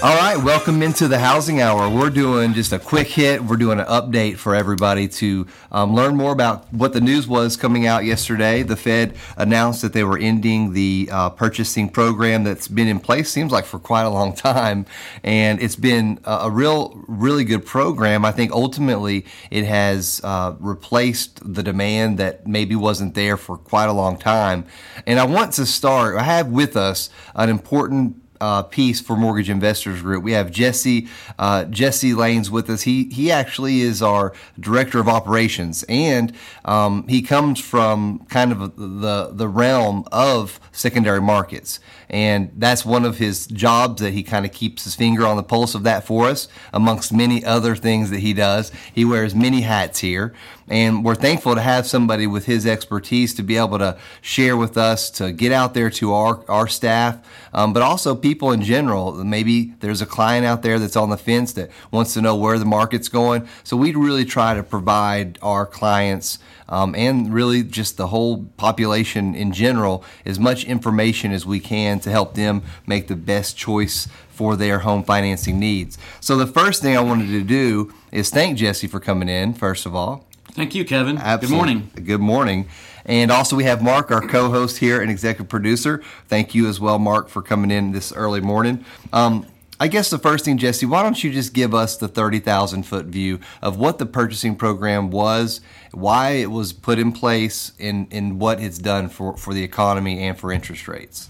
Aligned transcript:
All 0.00 0.14
right, 0.14 0.36
welcome 0.36 0.80
into 0.84 1.08
the 1.08 1.18
housing 1.18 1.60
hour. 1.60 1.90
We're 1.90 2.08
doing 2.08 2.54
just 2.54 2.72
a 2.72 2.78
quick 2.78 3.08
hit. 3.08 3.42
We're 3.42 3.56
doing 3.56 3.80
an 3.80 3.86
update 3.86 4.36
for 4.36 4.54
everybody 4.54 5.08
to 5.08 5.44
um, 5.72 5.92
learn 5.92 6.14
more 6.14 6.30
about 6.30 6.72
what 6.72 6.92
the 6.92 7.00
news 7.00 7.26
was 7.26 7.56
coming 7.56 7.84
out 7.84 8.04
yesterday. 8.04 8.62
The 8.62 8.76
Fed 8.76 9.16
announced 9.36 9.82
that 9.82 9.94
they 9.94 10.04
were 10.04 10.16
ending 10.16 10.72
the 10.72 11.08
uh, 11.10 11.30
purchasing 11.30 11.88
program 11.88 12.44
that's 12.44 12.68
been 12.68 12.86
in 12.86 13.00
place, 13.00 13.28
seems 13.28 13.50
like 13.50 13.64
for 13.64 13.80
quite 13.80 14.02
a 14.02 14.08
long 14.08 14.36
time. 14.36 14.86
And 15.24 15.60
it's 15.60 15.74
been 15.74 16.20
a, 16.22 16.48
real, 16.48 17.02
really 17.08 17.42
good 17.42 17.66
program. 17.66 18.24
I 18.24 18.30
think 18.30 18.52
ultimately 18.52 19.26
it 19.50 19.64
has 19.64 20.20
uh, 20.22 20.54
replaced 20.60 21.40
the 21.42 21.64
demand 21.64 22.18
that 22.18 22.46
maybe 22.46 22.76
wasn't 22.76 23.16
there 23.16 23.36
for 23.36 23.56
quite 23.56 23.88
a 23.88 23.92
long 23.92 24.16
time. 24.16 24.64
And 25.08 25.18
I 25.18 25.24
want 25.24 25.54
to 25.54 25.66
start, 25.66 26.14
I 26.18 26.22
have 26.22 26.46
with 26.46 26.76
us 26.76 27.10
an 27.34 27.48
important 27.48 28.22
uh, 28.40 28.62
piece 28.62 29.00
for 29.00 29.16
Mortgage 29.16 29.50
Investors 29.50 30.02
Group. 30.02 30.22
We 30.24 30.32
have 30.32 30.50
Jesse 30.50 31.08
uh, 31.38 31.64
Jesse 31.64 32.14
Lanes 32.14 32.50
with 32.50 32.70
us. 32.70 32.82
He 32.82 33.04
he 33.04 33.30
actually 33.30 33.80
is 33.80 34.02
our 34.02 34.32
director 34.58 34.98
of 35.00 35.08
operations, 35.08 35.84
and 35.88 36.32
um, 36.64 37.06
he 37.08 37.22
comes 37.22 37.60
from 37.60 38.20
kind 38.28 38.52
of 38.52 38.76
the 38.76 39.30
the 39.32 39.48
realm 39.48 40.04
of 40.12 40.60
secondary 40.72 41.20
markets, 41.20 41.80
and 42.08 42.50
that's 42.56 42.84
one 42.84 43.04
of 43.04 43.18
his 43.18 43.46
jobs 43.46 44.02
that 44.02 44.12
he 44.12 44.22
kind 44.22 44.44
of 44.44 44.52
keeps 44.52 44.84
his 44.84 44.94
finger 44.94 45.26
on 45.26 45.36
the 45.36 45.42
pulse 45.42 45.74
of 45.74 45.82
that 45.84 46.04
for 46.04 46.26
us, 46.28 46.48
amongst 46.72 47.12
many 47.12 47.44
other 47.44 47.74
things 47.74 48.10
that 48.10 48.20
he 48.20 48.32
does. 48.32 48.72
He 48.92 49.04
wears 49.04 49.34
many 49.34 49.62
hats 49.62 49.98
here. 50.00 50.34
And 50.70 51.04
we're 51.04 51.14
thankful 51.14 51.54
to 51.54 51.60
have 51.60 51.86
somebody 51.86 52.26
with 52.26 52.46
his 52.46 52.66
expertise 52.66 53.34
to 53.34 53.42
be 53.42 53.56
able 53.56 53.78
to 53.78 53.98
share 54.20 54.56
with 54.56 54.76
us, 54.76 55.10
to 55.10 55.32
get 55.32 55.52
out 55.52 55.74
there 55.74 55.90
to 55.90 56.12
our, 56.12 56.44
our 56.48 56.68
staff, 56.68 57.18
um, 57.52 57.72
but 57.72 57.82
also 57.82 58.14
people 58.14 58.52
in 58.52 58.62
general. 58.62 59.12
Maybe 59.24 59.74
there's 59.80 60.02
a 60.02 60.06
client 60.06 60.44
out 60.44 60.62
there 60.62 60.78
that's 60.78 60.96
on 60.96 61.10
the 61.10 61.16
fence 61.16 61.52
that 61.54 61.70
wants 61.90 62.14
to 62.14 62.20
know 62.20 62.36
where 62.36 62.58
the 62.58 62.64
market's 62.64 63.08
going. 63.08 63.48
So 63.64 63.76
we 63.76 63.94
really 63.94 64.24
try 64.24 64.54
to 64.54 64.62
provide 64.62 65.38
our 65.42 65.64
clients 65.64 66.38
um, 66.68 66.94
and 66.94 67.32
really 67.32 67.62
just 67.62 67.96
the 67.96 68.08
whole 68.08 68.44
population 68.56 69.34
in 69.34 69.52
general 69.52 70.04
as 70.26 70.38
much 70.38 70.64
information 70.64 71.32
as 71.32 71.46
we 71.46 71.60
can 71.60 71.98
to 72.00 72.10
help 72.10 72.34
them 72.34 72.62
make 72.86 73.08
the 73.08 73.16
best 73.16 73.56
choice 73.56 74.08
for 74.28 74.54
their 74.54 74.80
home 74.80 75.02
financing 75.02 75.58
needs. 75.58 75.98
So 76.20 76.36
the 76.36 76.46
first 76.46 76.82
thing 76.82 76.96
I 76.96 77.00
wanted 77.00 77.28
to 77.28 77.42
do 77.42 77.92
is 78.12 78.30
thank 78.30 78.58
Jesse 78.58 78.86
for 78.86 79.00
coming 79.00 79.28
in, 79.28 79.54
first 79.54 79.84
of 79.84 79.96
all. 79.96 80.27
Thank 80.58 80.74
you, 80.74 80.84
Kevin. 80.84 81.18
Absolutely. 81.18 81.46
Good 81.46 81.56
morning. 81.56 81.90
Good 82.04 82.20
morning. 82.20 82.68
And 83.04 83.30
also, 83.30 83.54
we 83.54 83.62
have 83.62 83.80
Mark, 83.80 84.10
our 84.10 84.20
co 84.20 84.50
host 84.50 84.78
here 84.78 85.00
and 85.00 85.08
executive 85.08 85.48
producer. 85.48 86.02
Thank 86.26 86.52
you 86.52 86.66
as 86.66 86.80
well, 86.80 86.98
Mark, 86.98 87.28
for 87.28 87.42
coming 87.42 87.70
in 87.70 87.92
this 87.92 88.12
early 88.12 88.40
morning. 88.40 88.84
Um, 89.12 89.46
I 89.78 89.86
guess 89.86 90.10
the 90.10 90.18
first 90.18 90.44
thing, 90.44 90.58
Jesse, 90.58 90.84
why 90.84 91.04
don't 91.04 91.22
you 91.22 91.30
just 91.30 91.54
give 91.54 91.76
us 91.76 91.96
the 91.96 92.08
30,000 92.08 92.82
foot 92.82 93.06
view 93.06 93.38
of 93.62 93.78
what 93.78 93.98
the 93.98 94.06
purchasing 94.06 94.56
program 94.56 95.12
was, 95.12 95.60
why 95.92 96.30
it 96.30 96.50
was 96.50 96.72
put 96.72 96.98
in 96.98 97.12
place, 97.12 97.70
and, 97.78 98.08
and 98.10 98.40
what 98.40 98.60
it's 98.60 98.78
done 98.78 99.08
for, 99.08 99.36
for 99.36 99.54
the 99.54 99.62
economy 99.62 100.18
and 100.26 100.36
for 100.36 100.50
interest 100.50 100.88
rates? 100.88 101.28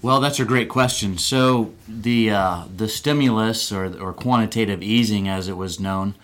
Well, 0.00 0.22
that's 0.22 0.40
a 0.40 0.46
great 0.46 0.70
question. 0.70 1.18
So, 1.18 1.74
the, 1.86 2.30
uh, 2.30 2.64
the 2.74 2.88
stimulus 2.88 3.70
or, 3.70 3.94
or 4.00 4.14
quantitative 4.14 4.82
easing, 4.82 5.28
as 5.28 5.46
it 5.46 5.58
was 5.58 5.78
known, 5.78 6.14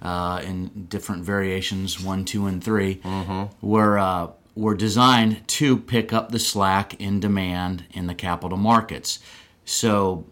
uh, 0.00 0.40
in 0.44 0.86
different 0.88 1.24
variations 1.24 2.00
one, 2.00 2.24
two, 2.24 2.46
and 2.46 2.62
3 2.62 2.96
mm-hmm. 2.96 3.66
were 3.66 3.98
uh, 3.98 4.28
were 4.54 4.74
designed 4.74 5.46
to 5.46 5.76
pick 5.76 6.12
up 6.12 6.32
the 6.32 6.38
slack 6.38 7.00
in 7.00 7.20
demand 7.20 7.84
in 7.92 8.06
the 8.08 8.14
capital 8.14 8.58
markets. 8.58 9.20
So, 9.64 10.24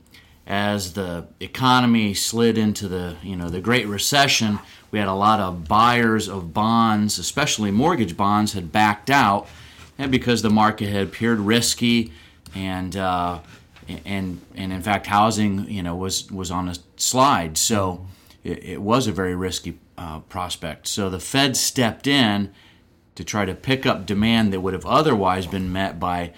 as 0.46 0.94
the 0.94 1.28
economy 1.40 2.14
slid 2.14 2.58
into 2.58 2.88
the 2.88 3.16
you 3.22 3.36
know 3.36 3.48
the 3.48 3.60
Great 3.60 3.86
Recession, 3.86 4.58
we 4.90 4.98
had 4.98 5.08
a 5.08 5.14
lot 5.14 5.40
of 5.40 5.66
buyers 5.66 6.28
of 6.28 6.54
bonds, 6.54 7.18
especially 7.18 7.70
mortgage 7.70 8.16
bonds, 8.16 8.52
had 8.52 8.70
backed 8.70 9.10
out, 9.10 9.48
and 9.98 10.10
because 10.10 10.42
the 10.42 10.50
market 10.50 10.88
had 10.88 11.08
appeared 11.08 11.40
risky, 11.40 12.12
and 12.54 12.96
uh, 12.96 13.40
and 14.04 14.40
and 14.54 14.72
in 14.72 14.82
fact 14.82 15.06
housing 15.06 15.68
you 15.68 15.82
know 15.82 15.96
was 15.96 16.30
was 16.30 16.50
on 16.50 16.68
a 16.68 16.74
slide. 16.96 17.58
So 17.58 18.06
it, 18.46 18.64
it 18.64 18.82
was 18.82 19.06
a 19.06 19.12
very 19.12 19.34
risky 19.34 19.78
uh, 19.98 20.20
prospect. 20.20 20.86
So 20.86 21.10
the 21.10 21.20
Fed 21.20 21.56
stepped 21.56 22.06
in 22.06 22.52
to 23.16 23.24
try 23.24 23.44
to 23.44 23.54
pick 23.54 23.86
up 23.86 24.06
demand 24.06 24.52
that 24.52 24.60
would 24.60 24.74
have 24.74 24.86
otherwise 24.86 25.46
been 25.46 25.72
met 25.72 25.98
by, 25.98 26.32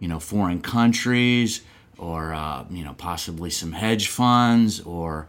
you 0.00 0.08
know, 0.08 0.18
foreign 0.18 0.60
countries 0.60 1.60
or 1.96 2.34
uh, 2.34 2.64
you 2.70 2.82
know 2.82 2.94
possibly 2.94 3.50
some 3.50 3.72
hedge 3.72 4.08
funds 4.08 4.80
or 4.80 5.28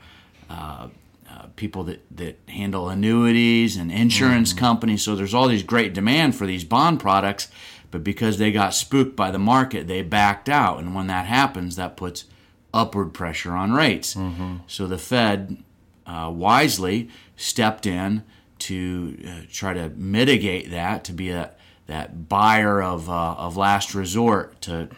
uh, 0.50 0.88
uh, 1.30 1.46
people 1.56 1.84
that, 1.84 2.02
that 2.16 2.40
handle 2.47 2.90
annuities 2.90 3.78
and 3.78 3.92
insurance 3.92 4.50
mm-hmm. 4.50 4.59
companies. 4.59 5.03
So 5.03 5.16
there's 5.16 5.34
all 5.34 5.47
these 5.47 5.63
great 5.63 5.94
demand 5.94 6.36
for 6.36 6.47
these 6.47 6.63
bond 6.63 7.00
products, 7.00 7.50
but 7.92 8.03
because 8.03 8.40
they 8.40 8.52
got 8.52 8.74
spooked 8.74 9.16
by 9.16 9.30
the 9.30 9.40
market, 9.40 9.88
they 9.88 10.02
backed 10.02 10.50
out. 10.50 10.80
And 10.80 10.96
when 10.96 11.07
that 11.07 11.28
happens, 11.28 11.75
that 11.75 11.97
puts 11.97 12.25
upward 12.74 13.13
pressure 13.13 13.53
on 13.53 13.74
rates. 13.74 14.16
Mm-hmm. 14.16 14.57
So 14.68 14.88
the 14.88 14.97
Fed 14.97 15.63
uh, 16.06 16.32
wisely 16.34 17.10
stepped 17.36 17.86
in 17.86 18.24
to 18.60 19.18
uh, 19.28 19.42
try 19.52 19.74
to 19.74 19.90
mitigate 19.90 20.72
that, 20.72 21.04
to 21.06 21.14
be 21.14 21.30
a 21.30 21.52
that 21.88 22.28
buyer 22.28 22.82
of 22.82 23.10
uh, 23.10 23.34
of 23.34 23.58
last 23.58 23.94
resort 23.94 24.60
to 24.62 24.90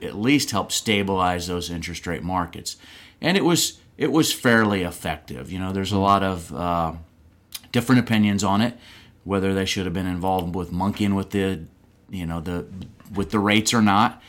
at 0.00 0.14
least 0.14 0.50
help 0.50 0.70
stabilize 0.70 1.46
those 1.46 1.70
interest 1.70 2.06
rate 2.06 2.22
markets, 2.22 2.76
and 3.20 3.36
it 3.36 3.44
was 3.44 3.80
it 3.96 4.12
was 4.12 4.32
fairly 4.32 4.82
effective. 4.82 5.50
You 5.50 5.58
know, 5.58 5.72
there's 5.72 5.92
a 5.92 5.98
lot 5.98 6.22
of 6.22 6.54
uh, 6.54 6.92
different 7.72 8.00
opinions 8.00 8.44
on 8.44 8.60
it, 8.60 8.76
whether 9.24 9.54
they 9.54 9.64
should 9.64 9.86
have 9.86 9.94
been 9.94 10.06
involved 10.06 10.54
with 10.54 10.70
monkeying 10.72 11.14
with 11.14 11.30
the 11.30 11.60
you 12.10 12.26
know 12.26 12.40
the 12.40 12.66
with 13.14 13.30
the 13.30 13.38
rates 13.38 13.72
or 13.72 13.82
not. 13.82 14.22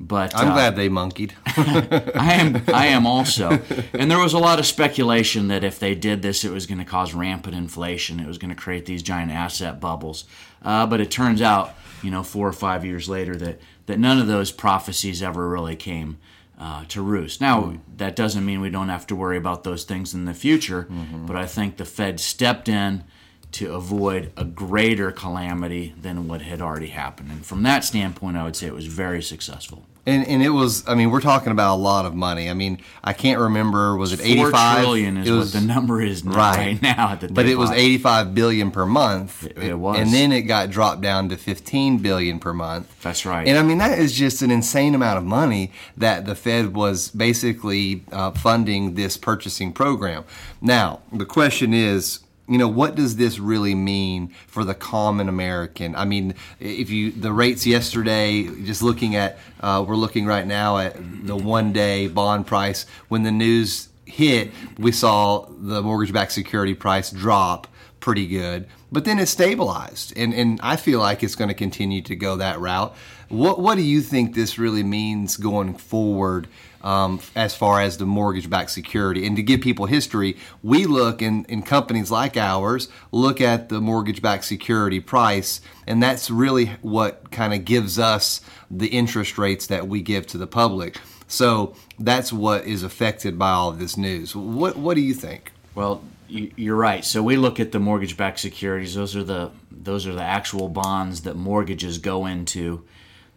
But 0.00 0.34
I'm 0.34 0.50
uh, 0.50 0.54
glad 0.54 0.76
they 0.76 0.88
monkeyed. 0.88 1.34
I 1.46 2.34
am. 2.40 2.62
I 2.68 2.86
am 2.86 3.06
also. 3.06 3.60
And 3.94 4.10
there 4.10 4.18
was 4.18 4.32
a 4.32 4.38
lot 4.38 4.58
of 4.58 4.66
speculation 4.66 5.48
that 5.48 5.62
if 5.62 5.78
they 5.78 5.94
did 5.94 6.20
this, 6.20 6.44
it 6.44 6.50
was 6.50 6.66
going 6.66 6.78
to 6.78 6.84
cause 6.84 7.14
rampant 7.14 7.54
inflation. 7.54 8.18
It 8.18 8.26
was 8.26 8.38
going 8.38 8.50
to 8.50 8.56
create 8.56 8.86
these 8.86 9.02
giant 9.02 9.30
asset 9.30 9.80
bubbles. 9.80 10.24
Uh, 10.62 10.86
but 10.86 11.00
it 11.00 11.10
turns 11.10 11.40
out, 11.40 11.74
you 12.02 12.10
know, 12.10 12.22
four 12.22 12.48
or 12.48 12.52
five 12.52 12.84
years 12.84 13.08
later, 13.08 13.36
that 13.36 13.60
that 13.86 13.98
none 13.98 14.18
of 14.18 14.26
those 14.26 14.50
prophecies 14.50 15.22
ever 15.22 15.48
really 15.48 15.76
came 15.76 16.18
uh, 16.58 16.84
to 16.88 17.02
roost. 17.02 17.40
Now, 17.40 17.62
mm. 17.62 17.80
that 17.96 18.16
doesn't 18.16 18.44
mean 18.44 18.60
we 18.60 18.70
don't 18.70 18.88
have 18.88 19.06
to 19.08 19.16
worry 19.16 19.36
about 19.36 19.64
those 19.64 19.84
things 19.84 20.14
in 20.14 20.24
the 20.24 20.34
future. 20.34 20.84
Mm-hmm. 20.90 21.26
But 21.26 21.36
I 21.36 21.46
think 21.46 21.76
the 21.76 21.84
Fed 21.84 22.20
stepped 22.20 22.68
in 22.68 23.04
to 23.54 23.72
avoid 23.72 24.32
a 24.36 24.44
greater 24.44 25.12
calamity 25.12 25.94
than 26.00 26.26
what 26.26 26.42
had 26.42 26.60
already 26.60 26.88
happened. 26.88 27.30
And 27.30 27.46
from 27.46 27.62
that 27.62 27.84
standpoint, 27.84 28.36
I 28.36 28.42
would 28.42 28.56
say 28.56 28.66
it 28.66 28.74
was 28.74 28.86
very 28.86 29.22
successful. 29.22 29.84
And, 30.06 30.26
and 30.26 30.42
it 30.42 30.50
was, 30.50 30.86
I 30.86 30.94
mean, 30.94 31.10
we're 31.10 31.22
talking 31.22 31.50
about 31.50 31.76
a 31.76 31.80
lot 31.80 32.04
of 32.04 32.14
money. 32.14 32.50
I 32.50 32.54
mean, 32.54 32.78
I 33.02 33.14
can't 33.14 33.40
remember, 33.40 33.96
was 33.96 34.12
it 34.12 34.20
85? 34.20 34.50
Four 34.50 34.82
trillion 34.82 35.16
is 35.16 35.30
was, 35.30 35.54
what 35.54 35.60
the 35.60 35.66
number 35.66 36.02
is 36.02 36.22
right, 36.24 36.34
right 36.36 36.82
now. 36.82 37.16
but 37.30 37.46
it 37.46 37.54
was 37.54 37.70
85 37.70 38.34
billion 38.34 38.70
per 38.70 38.84
month. 38.84 39.46
It, 39.46 39.56
it, 39.56 39.74
was. 39.74 39.98
And 39.98 40.12
then 40.12 40.30
it 40.32 40.42
got 40.42 40.68
dropped 40.68 41.00
down 41.00 41.30
to 41.30 41.36
15 41.36 41.98
billion 41.98 42.38
per 42.38 42.52
month. 42.52 43.02
That's 43.02 43.24
right. 43.24 43.46
And 43.46 43.56
I 43.56 43.62
mean, 43.62 43.78
that 43.78 43.98
is 43.98 44.12
just 44.12 44.42
an 44.42 44.50
insane 44.50 44.94
amount 44.94 45.16
of 45.16 45.24
money 45.24 45.72
that 45.96 46.26
the 46.26 46.34
Fed 46.34 46.74
was 46.74 47.08
basically 47.08 48.02
uh, 48.12 48.32
funding 48.32 48.96
this 48.96 49.16
purchasing 49.16 49.72
program. 49.72 50.24
Now, 50.60 51.00
the 51.12 51.24
question 51.24 51.72
is, 51.72 52.20
you 52.48 52.58
know 52.58 52.68
what 52.68 52.94
does 52.94 53.16
this 53.16 53.38
really 53.38 53.74
mean 53.74 54.28
for 54.46 54.64
the 54.64 54.74
common 54.74 55.28
american? 55.28 55.94
I 55.94 56.04
mean 56.04 56.34
if 56.60 56.90
you 56.90 57.10
the 57.10 57.32
rates 57.32 57.66
yesterday 57.66 58.44
just 58.64 58.82
looking 58.82 59.16
at 59.16 59.38
uh, 59.60 59.84
we're 59.86 59.96
looking 59.96 60.26
right 60.26 60.46
now 60.46 60.78
at 60.78 60.96
the 61.26 61.36
one 61.36 61.72
day 61.72 62.06
bond 62.08 62.46
price. 62.46 62.86
When 63.08 63.22
the 63.22 63.32
news 63.32 63.88
hit 64.04 64.52
we 64.78 64.92
saw 64.92 65.46
the 65.48 65.82
mortgage-backed 65.82 66.32
security 66.32 66.74
price 66.74 67.10
drop 67.10 67.66
pretty 68.00 68.26
good 68.26 68.68
but 68.92 69.04
then 69.04 69.18
it 69.18 69.26
stabilized. 69.26 70.12
And, 70.16 70.34
and 70.34 70.60
i 70.62 70.76
feel 70.76 71.00
like 71.00 71.22
it's 71.22 71.34
going 71.34 71.48
to 71.48 71.54
continue 71.54 72.02
to 72.02 72.14
go 72.14 72.36
that 72.36 72.60
route 72.60 72.94
What 73.28 73.60
what 73.60 73.76
do 73.76 73.82
you 73.82 74.00
think 74.00 74.34
this 74.34 74.58
really 74.58 74.82
means 74.82 75.36
going 75.36 75.74
forward? 75.74 76.48
Um, 76.82 77.20
as 77.34 77.54
far 77.54 77.80
as 77.80 77.96
the 77.96 78.04
mortgage-backed 78.04 78.70
security, 78.70 79.26
and 79.26 79.36
to 79.36 79.42
give 79.42 79.62
people 79.62 79.86
history, 79.86 80.36
we 80.62 80.84
look 80.84 81.22
in, 81.22 81.46
in 81.46 81.62
companies 81.62 82.10
like 82.10 82.36
ours 82.36 82.88
look 83.10 83.40
at 83.40 83.70
the 83.70 83.80
mortgage-backed 83.80 84.44
security 84.44 85.00
price, 85.00 85.62
and 85.86 86.02
that's 86.02 86.30
really 86.30 86.66
what 86.82 87.30
kind 87.30 87.54
of 87.54 87.64
gives 87.64 87.98
us 87.98 88.42
the 88.70 88.88
interest 88.88 89.38
rates 89.38 89.66
that 89.68 89.88
we 89.88 90.02
give 90.02 90.26
to 90.26 90.36
the 90.36 90.46
public. 90.46 90.98
So 91.26 91.74
that's 91.98 92.34
what 92.34 92.66
is 92.66 92.82
affected 92.82 93.38
by 93.38 93.52
all 93.52 93.70
of 93.70 93.78
this 93.78 93.96
news. 93.96 94.36
What 94.36 94.76
what 94.76 94.94
do 94.94 95.00
you 95.00 95.14
think? 95.14 95.52
Well, 95.74 96.02
you're 96.28 96.76
right. 96.76 97.02
So 97.02 97.22
we 97.22 97.36
look 97.36 97.60
at 97.60 97.72
the 97.72 97.80
mortgage-backed 97.80 98.38
securities. 98.38 98.94
Those 98.94 99.16
are 99.16 99.24
the 99.24 99.50
those 99.70 100.06
are 100.06 100.14
the 100.14 100.22
actual 100.22 100.68
bonds 100.68 101.22
that 101.22 101.34
mortgages 101.34 101.96
go 101.96 102.26
into 102.26 102.84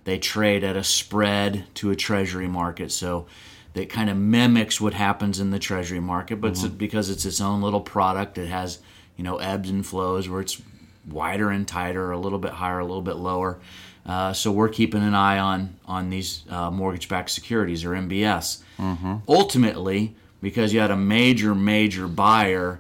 they 0.08 0.18
trade 0.18 0.64
at 0.64 0.78
a 0.78 0.86
spread 0.86 1.66
to 1.74 1.92
a 1.92 1.96
treasury 1.96 2.48
market. 2.48 2.94
So 2.94 3.26
that 3.74 3.90
kind 3.90 4.10
of 4.10 4.16
mimics 4.16 4.80
what 4.80 4.94
happens 4.94 5.42
in 5.42 5.52
the 5.52 5.60
treasury 5.60 6.00
market, 6.00 6.40
but 6.40 6.54
mm-hmm. 6.54 6.66
it's 6.68 6.76
because 6.76 7.10
it's 7.10 7.26
its 7.26 7.42
own 7.42 7.62
little 7.62 7.82
product. 7.82 8.38
It 8.38 8.48
has, 8.48 8.80
you 9.18 9.26
know, 9.26 9.36
ebbs 9.36 9.70
and 9.70 9.86
flows 9.86 10.30
where 10.30 10.40
it's 10.40 10.62
wider 11.06 11.50
and 11.50 11.68
tighter, 11.68 12.12
a 12.12 12.18
little 12.18 12.40
bit 12.40 12.52
higher, 12.52 12.80
a 12.80 12.86
little 12.86 13.02
bit 13.02 13.18
lower. 13.18 13.60
Uh, 14.06 14.32
so 14.32 14.50
we're 14.50 14.70
keeping 14.70 15.04
an 15.04 15.14
eye 15.14 15.40
on 15.40 15.76
on 15.86 16.10
these 16.10 16.44
uh, 16.50 16.72
mortgage-backed 16.72 17.30
securities 17.30 17.84
or 17.84 17.90
MBS. 17.90 18.64
Mm-hmm. 18.80 19.16
Ultimately, 19.28 20.16
because 20.42 20.72
you 20.72 20.80
had 20.80 20.90
a 20.90 20.96
major, 20.96 21.54
major 21.54 22.08
buyer 22.08 22.80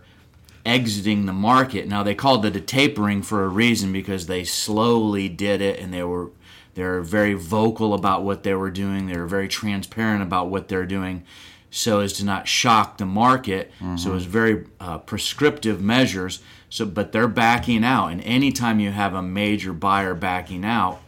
exiting 0.65 1.25
the 1.25 1.33
market. 1.33 1.89
Now 1.89 2.03
they 2.03 2.15
called 2.15 2.45
it 2.45 2.55
a 2.55 2.61
tapering 2.61 3.21
for 3.21 3.43
a 3.43 3.49
reason 3.49 3.91
because 3.91 4.27
they 4.27 4.45
slowly 4.45 5.27
did 5.27 5.61
it 5.61 5.81
and 5.81 5.93
they 5.93 6.03
were 6.03 6.29
they 6.77 6.83
were 6.83 7.01
very 7.01 7.33
vocal 7.33 7.95
about 7.95 8.21
what 8.21 8.43
they 8.43 8.53
were 8.53 8.69
doing. 8.69 9.07
They 9.07 9.17
were 9.17 9.25
very 9.25 9.47
transparent 9.47 10.21
about 10.21 10.49
what 10.49 10.67
they're 10.67 10.85
doing 10.85 11.23
so 11.71 12.01
as 12.01 12.13
to 12.13 12.23
not 12.23 12.47
shock 12.47 12.99
the 12.99 13.05
market. 13.05 13.71
Mm-hmm. 13.79 13.97
So 13.97 14.11
it 14.11 14.13
was 14.13 14.25
very 14.25 14.67
uh, 14.79 14.99
prescriptive 14.99 15.81
measures. 15.81 16.39
So, 16.69 16.85
but 16.85 17.13
they're 17.13 17.27
backing 17.27 17.83
out, 17.83 18.09
and 18.09 18.21
anytime 18.21 18.79
you 18.79 18.91
have 18.91 19.15
a 19.15 19.23
major 19.23 19.73
buyer 19.73 20.13
backing 20.13 20.63
out, 20.63 21.01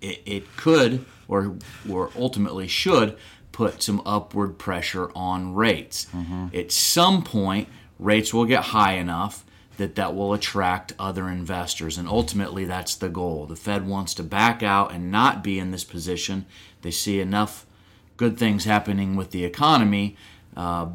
it, 0.00 0.22
it 0.24 0.56
could 0.56 1.04
or 1.28 1.56
or 1.86 2.10
ultimately 2.16 2.66
should 2.66 3.18
put 3.52 3.82
some 3.82 4.00
upward 4.06 4.56
pressure 4.56 5.10
on 5.14 5.54
rates. 5.54 6.06
Mm-hmm. 6.06 6.56
At 6.56 6.72
some 6.72 7.22
point, 7.22 7.68
rates 7.98 8.32
will 8.32 8.46
get 8.46 8.62
high 8.64 8.94
enough 8.94 9.44
that 9.76 9.94
that 9.96 10.14
will 10.14 10.32
attract 10.32 10.92
other 10.98 11.28
investors. 11.28 11.98
And 11.98 12.08
ultimately 12.08 12.64
that's 12.64 12.94
the 12.94 13.08
goal. 13.08 13.46
The 13.46 13.56
fed 13.56 13.86
wants 13.86 14.14
to 14.14 14.22
back 14.22 14.62
out 14.62 14.92
and 14.92 15.10
not 15.10 15.44
be 15.44 15.58
in 15.58 15.70
this 15.70 15.84
position. 15.84 16.46
They 16.82 16.90
see 16.90 17.20
enough 17.20 17.66
good 18.16 18.38
things 18.38 18.64
happening 18.64 19.16
with 19.16 19.30
the 19.30 19.44
economy 19.44 20.16
uh, 20.56 20.86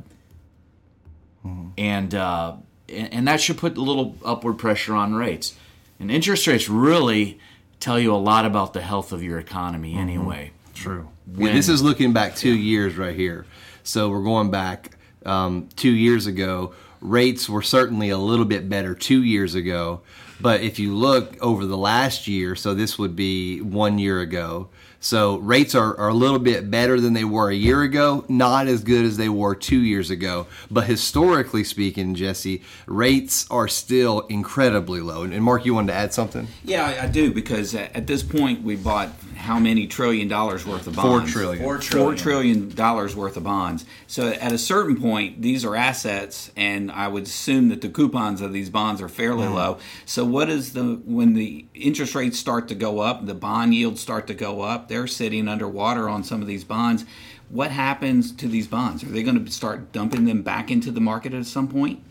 mm-hmm. 1.45 1.68
and 1.78 2.16
uh, 2.16 2.56
and 2.89 3.25
that 3.28 3.39
should 3.39 3.57
put 3.57 3.78
a 3.78 3.81
little 3.81 4.18
upward 4.25 4.57
pressure 4.57 4.94
on 4.94 5.13
rates. 5.13 5.56
And 6.00 6.12
interest 6.12 6.45
rates 6.45 6.68
really 6.68 7.39
tell 7.80 7.98
you 8.00 8.13
a 8.13 8.18
lot 8.18 8.45
about 8.45 8.74
the 8.74 8.81
health 8.81 9.13
of 9.13 9.24
your 9.24 9.39
economy 9.39 9.92
mm-hmm. 9.92 10.01
anyway. 10.01 10.51
True. 10.74 11.07
When, 11.25 11.56
this 11.56 11.69
is 11.69 11.81
looking 11.81 12.12
back 12.12 12.36
two 12.36 12.54
yeah. 12.54 12.72
years 12.72 12.98
right 12.98 13.16
here. 13.16 13.45
So 13.83 14.10
we're 14.10 14.24
going 14.24 14.51
back 14.51 14.98
um, 15.25 15.69
two 15.75 15.92
years 15.92 16.28
ago 16.28 16.74
rates 17.01 17.50
were 17.50 17.62
certainly 17.62 18.09
a 18.09 18.18
little 18.18 18.45
bit 18.45 18.69
better 18.69 18.95
two 18.95 19.24
years 19.24 19.56
ago. 19.56 20.01
But 20.39 20.62
if 20.62 20.80
you 20.80 20.95
look 20.95 21.36
over 21.42 21.65
the 21.65 21.77
last 21.77 22.27
year, 22.27 22.56
so 22.56 22.74
this 22.74 22.98
would 22.98 23.15
be 23.15 23.59
one 23.62 24.00
year 24.00 24.21
ago, 24.21 24.69
so 25.00 25.38
rates 25.38 25.74
are, 25.74 25.98
are 25.98 26.09
a 26.09 26.13
little 26.13 26.39
bit 26.39 26.69
better 26.69 27.00
than 27.00 27.13
they 27.13 27.24
were 27.24 27.50
a 27.50 27.56
year 27.56 27.81
ago, 27.81 28.24
not 28.30 28.68
as 28.68 28.83
good 28.83 29.03
as 29.03 29.18
they 29.18 29.30
were 29.30 29.56
two 29.56 29.81
years 29.81 30.12
ago. 30.12 30.45
But 30.69 30.86
historically 30.86 31.63
speaking, 31.63 32.13
Jesse, 32.13 32.62
rates 32.86 33.47
are 33.50 33.68
still 33.68 34.21
incredibly 34.21 35.01
low. 35.01 35.24
And 35.24 35.44
Mark, 35.44 35.65
you 35.65 35.74
wanted 35.74 35.88
to 35.88 35.97
add 35.97 36.13
something? 36.13 36.47
Yeah, 36.63 37.00
I 37.01 37.07
do, 37.07 37.33
because 37.33 37.74
at 37.74 38.06
this 38.06 38.21
point 38.21 38.63
we 38.63 38.75
bought 38.75 39.09
how 39.41 39.59
many 39.59 39.88
trillion 39.88 40.27
dollars 40.27 40.65
worth 40.65 40.88
of 40.88 40.95
bonds? 40.95 41.33
Four 41.33 41.41
trillion. 41.41 41.63
Four 41.63 41.77
trillion. 41.79 42.07
Four 42.07 42.15
trillion 42.15 42.69
dollars 42.69 43.15
worth 43.15 43.38
of 43.38 43.43
bonds. 43.43 43.85
So 44.07 44.29
at 44.29 44.51
a 44.51 44.57
certain 44.57 45.01
point, 45.01 45.41
these 45.41 45.65
are 45.65 45.75
assets, 45.75 46.51
and 46.55 46.91
I 46.91 47.07
would 47.07 47.23
assume 47.23 47.69
that 47.69 47.81
the 47.81 47.89
coupons 47.89 48.41
of 48.41 48.53
these 48.53 48.69
bonds 48.69 49.01
are 49.01 49.09
fairly 49.09 49.47
mm. 49.47 49.55
low. 49.55 49.77
So 50.05 50.23
what 50.23 50.49
is 50.49 50.73
the 50.73 51.01
when 51.05 51.33
the 51.33 51.65
interest 51.73 52.15
rates 52.15 52.39
start 52.39 52.67
to 52.69 52.75
go 52.75 52.99
up, 52.99 53.25
the 53.25 53.33
bond 53.33 53.73
yields 53.73 53.99
start 53.99 54.27
to 54.27 54.33
go 54.33 54.61
up? 54.61 54.88
They're 54.88 55.07
sitting 55.07 55.47
underwater 55.47 56.07
on 56.07 56.23
some 56.23 56.41
of 56.41 56.47
these 56.47 56.63
bonds. 56.63 57.05
What 57.49 57.71
happens 57.71 58.31
to 58.33 58.47
these 58.47 58.67
bonds? 58.67 59.03
Are 59.03 59.07
they 59.07 59.23
going 59.23 59.44
to 59.44 59.51
start 59.51 59.91
dumping 59.91 60.23
them 60.23 60.41
back 60.41 60.71
into 60.71 60.89
the 60.91 61.01
market 61.01 61.33
at 61.33 61.45
some 61.45 61.67
point? 61.67 62.01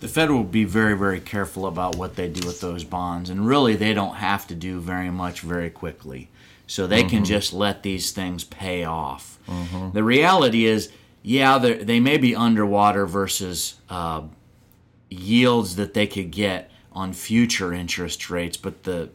the 0.00 0.08
Fed 0.08 0.30
will 0.30 0.44
be 0.44 0.64
very, 0.64 0.96
very 0.96 1.20
careful 1.20 1.66
about 1.66 1.96
what 1.96 2.16
they 2.16 2.26
do 2.26 2.46
with 2.46 2.62
those 2.62 2.84
bonds. 2.84 3.28
And 3.28 3.46
really, 3.46 3.76
they 3.76 3.92
don't 3.92 4.14
have 4.14 4.46
to 4.46 4.54
do 4.54 4.80
very 4.80 5.10
much 5.10 5.40
very 5.42 5.68
quickly 5.68 6.30
so 6.70 6.86
they 6.86 7.00
mm-hmm. 7.00 7.08
can 7.08 7.24
just 7.24 7.52
let 7.52 7.82
these 7.82 8.12
things 8.12 8.44
pay 8.44 8.84
off. 8.84 9.40
Mm-hmm. 9.48 9.90
The 9.90 10.04
reality 10.04 10.66
is, 10.66 10.92
yeah, 11.20 11.58
they 11.58 11.98
may 11.98 12.16
be 12.16 12.36
underwater 12.36 13.06
versus 13.06 13.74
uh, 13.90 14.22
yields 15.08 15.74
that 15.74 15.94
they 15.94 16.06
could 16.06 16.30
get 16.30 16.70
on 16.92 17.12
future 17.12 17.72
interest 17.72 18.30
rates, 18.30 18.56
but 18.56 18.84
the 18.84 19.10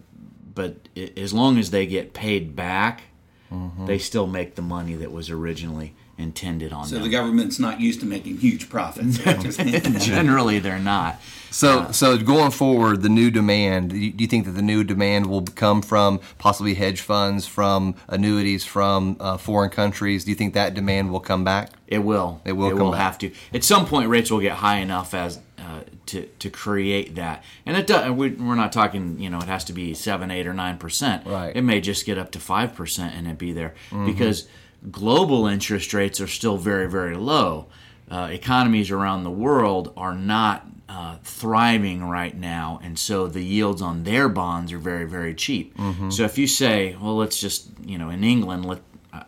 but 0.54 0.90
as 1.16 1.34
long 1.34 1.58
as 1.58 1.72
they 1.72 1.86
get 1.86 2.14
paid 2.14 2.58
back, 2.58 3.04
mm-hmm. 3.50 3.86
they 3.86 4.00
still 4.00 4.28
make 4.28 4.56
the 4.56 4.62
money 4.62 4.96
that 4.96 5.14
was 5.14 5.30
originally 5.30 5.96
intended 6.18 6.72
on 6.72 6.86
so 6.86 6.96
them. 6.96 7.04
the 7.04 7.10
government's 7.10 7.60
not 7.60 7.80
used 7.80 8.00
to 8.00 8.06
making 8.06 8.38
huge 8.38 8.70
profits. 8.70 9.18
Generally, 10.06 10.60
they're 10.60 10.80
not. 10.80 11.20
So, 11.52 11.80
uh, 11.80 11.92
so 11.92 12.18
going 12.18 12.52
forward, 12.52 13.02
the 13.02 13.10
new 13.10 13.32
demand. 13.32 13.92
Do 13.92 13.98
you 13.98 14.28
think 14.28 14.46
that 14.46 14.52
the 14.52 14.62
new 14.62 14.84
demand 14.84 15.28
will 15.28 15.44
come 15.44 15.82
from 15.82 16.20
possibly 16.38 16.74
hedge 16.74 17.00
funds, 17.00 17.48
from 17.48 17.96
annuities, 18.10 18.66
from 18.66 19.16
uh, 19.20 19.38
foreign 19.38 19.70
countries? 19.70 20.26
Do 20.26 20.32
you 20.32 20.36
think 20.36 20.54
that 20.54 20.74
demand 20.74 21.12
will 21.12 21.22
come 21.22 21.44
back? 21.44 21.72
It 21.88 22.00
will. 22.00 22.42
It 22.44 22.54
will. 22.54 22.70
It 22.70 22.74
will 22.74 22.92
back. 22.92 23.02
have 23.02 23.18
to. 23.20 23.32
At 23.54 23.64
some 23.64 23.86
point, 23.86 24.10
rates 24.10 24.32
will 24.32 24.42
get 24.42 24.54
high 24.54 24.78
enough 24.78 25.14
as 25.14 25.40
uh, 25.58 25.82
to 26.08 26.26
to 26.26 26.50
create 26.50 27.16
that. 27.16 27.44
And 27.66 27.78
it 27.78 27.88
does. 27.88 28.12
We're 28.12 28.56
not 28.56 28.74
talking. 28.74 29.20
You 29.20 29.30
know, 29.30 29.38
it 29.38 29.48
has 29.48 29.64
to 29.66 29.74
be 29.74 29.94
seven, 29.94 30.32
eight, 30.32 30.48
or 30.48 30.54
nine 30.54 30.78
percent. 30.78 31.26
Right. 31.26 31.56
It 31.56 31.62
may 31.62 31.80
just 31.80 32.06
get 32.06 32.18
up 32.18 32.32
to 32.32 32.40
five 32.40 32.76
percent 32.76 33.16
and 33.16 33.28
it 33.28 33.38
be 33.38 33.54
there 33.54 33.76
mm-hmm. 33.92 34.06
because 34.06 34.48
global 34.92 35.48
interest 35.48 35.94
rates 35.94 36.20
are 36.22 36.28
still 36.28 36.58
very, 36.58 36.90
very 36.90 37.16
low. 37.16 37.68
Uh, 38.10 38.30
economies 38.32 38.92
around 38.92 39.24
the 39.24 39.32
world 39.32 39.92
are 39.98 40.14
not 40.14 40.68
uh, 40.88 41.18
thriving 41.24 42.04
right 42.04 42.38
now, 42.38 42.80
and 42.84 43.00
so 43.00 43.28
the 43.28 43.42
yields 43.44 43.82
on 43.82 44.04
their 44.04 44.30
bonds 44.30 44.72
are 44.72 44.78
very, 44.78 45.06
very 45.06 45.34
cheap. 45.34 45.76
Mm-hmm. 45.78 46.12
So 46.12 46.24
if 46.24 46.38
you 46.38 46.48
say, 46.48 46.96
well, 47.02 47.16
let's 47.16 47.40
just, 47.40 47.70
you 47.84 47.98
know, 47.98 48.10
in 48.10 48.24
England, 48.24 48.66
let, 48.66 48.82